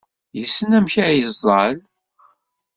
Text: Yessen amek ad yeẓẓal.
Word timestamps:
Yessen 0.39 0.75
amek 0.77 0.95
ad 1.05 1.11
yeẓẓal. 1.15 1.77